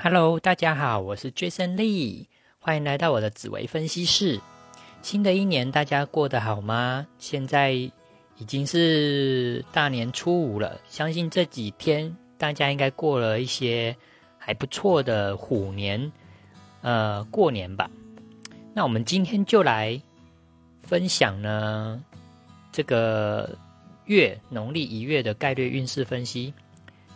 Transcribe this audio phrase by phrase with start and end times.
[0.00, 2.26] Hello，大家好，我是 Jason Lee，
[2.60, 4.40] 欢迎来到我的紫薇分析室。
[5.02, 7.04] 新的一年大家过得好吗？
[7.18, 13.96] 现在已经是大年初五了，相信这几天大家应该过了一些
[14.38, 16.12] 还不错的虎年，
[16.82, 17.90] 呃，过年吧。
[18.74, 20.00] 那我们今天就来
[20.80, 22.00] 分享呢
[22.70, 23.58] 这个
[24.04, 26.54] 月农历一月的概率运势分析。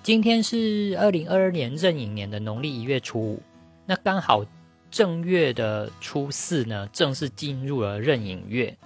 [0.03, 3.43] 今天是二零二二年壬寅年的农历一月初五，
[3.87, 4.45] 那刚好
[4.91, 8.77] 正月的初四呢，正式进入了壬寅月。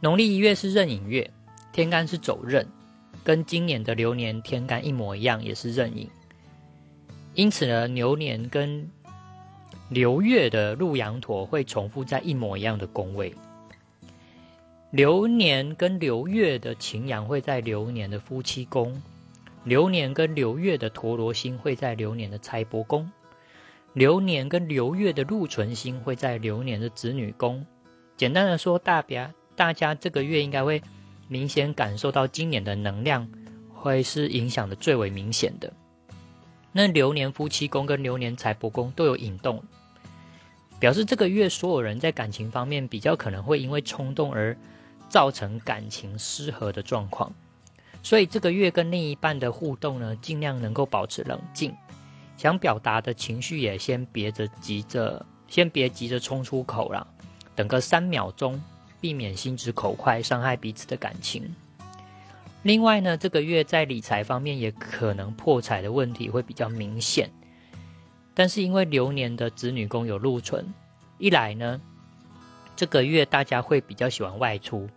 [0.00, 1.30] 农历一月是壬寅月，
[1.72, 2.66] 天干是走壬，
[3.24, 6.06] 跟今年的流年天干一模一样，也是壬寅。
[7.32, 8.86] 因此呢，牛年跟
[9.88, 13.34] 流月的鹿羊驼会重复在一模一样的宫位。
[14.90, 19.00] 流年跟流月的擎羊会在流年的夫妻宫。
[19.64, 23.10] 流年跟流月的陀罗星会在流年的财帛宫，
[23.92, 27.64] 流年跟流月的禄存星会在流年的子女宫。
[28.16, 30.82] 简单的说，大表大家这个月应该会
[31.28, 33.28] 明显感受到今年的能量
[33.72, 35.72] 会是影响的最为明显的。
[36.72, 39.62] 那流年夫妻宫跟流年财帛宫都有引动，
[40.80, 44.56] 表示这个月所有人在感情方面比较可能会因为冲动而
[45.08, 47.32] 造成感情失和的状况。
[48.02, 51.72] 所以这个月跟另一半的互动呢，尽量能够保持冷静，
[52.36, 57.06] 想表达的情绪也先别着急着，先别急着冲出口了，
[57.54, 58.60] 等个三秒钟，
[59.00, 61.48] 避免心直口快，伤害彼此的感情。
[62.64, 67.30] 另外呢，这个月在理财方面也可能破财的问题会比较明显，
[68.34, 70.72] 但是因为流年的子女宫有禄存，
[71.18, 71.80] 一来呢，
[72.74, 74.88] 这个月大家会比较喜欢外出。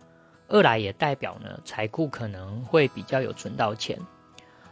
[0.48, 3.98] 二来也代表呢，财库可能会比较有存到钱，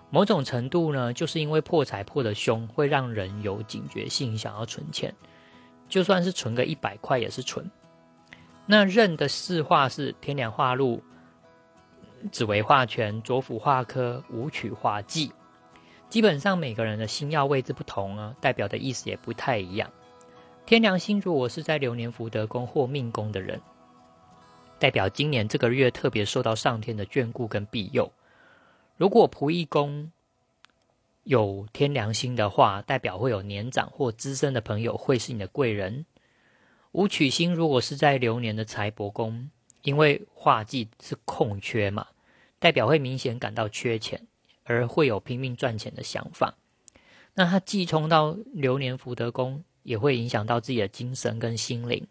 [0.09, 5.13] 某种程度呢，就是因为破财破的凶，会让人有警觉性，想要存钱，
[5.89, 7.69] 就算是存个一百块也是存。
[8.67, 11.03] 那任的四化是天梁化禄、
[12.31, 15.33] 紫微化权、左辅化科、武曲化忌，
[16.09, 19.91] 基本上每个人的星耀位置不同啊，代表的意思也不太一样。
[20.67, 23.61] 天梁星如果是在流年福德宫或命宫的人。
[24.79, 28.13] 代表今年这个月特别受到上天的眷顾跟庇佑。
[28.97, 30.11] 如果仆役宫
[31.25, 36.05] 有天良心的话，代表会有年长或资深的朋友会是你的贵人。
[36.93, 39.51] 武曲星如果是在流年的财帛宫，
[39.83, 42.07] 因为化忌是空缺嘛，
[42.59, 44.27] 代表会明显感到缺钱，
[44.65, 46.55] 而会有拼命赚钱的想法。
[47.35, 52.07] 那它既冲到流年福德宫，也会影响到自己的精神跟心灵。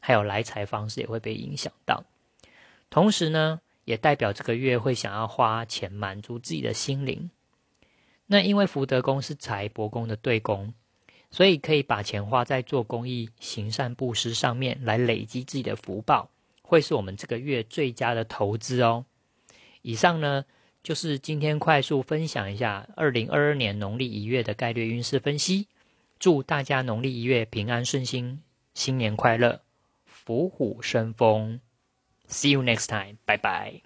[0.00, 2.04] 还有来财方式也会被影响到，
[2.90, 7.30] 同时呢，也代表这个月会想要花钱满足自己的心灵。
[8.26, 10.72] 那因为福德宫是财帛宫的对宫，
[11.30, 16.30] 所以可以把钱花在做公益、行善布施上面，来累积自己的福报，
[16.62, 19.04] 会是我们这个月最佳的投资哦。
[19.82, 20.44] 以上呢，
[20.82, 25.66] 就是今天快速分享一下二零二二年农历一月的概率运势分析。
[26.18, 28.42] 祝大家农历一月平安顺心，
[28.74, 29.67] 新年快乐！
[30.28, 31.58] 虎虎生风
[32.28, 33.80] ，See you next time，拜拜。